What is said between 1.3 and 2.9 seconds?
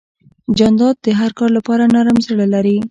کار لپاره نرم زړه لري.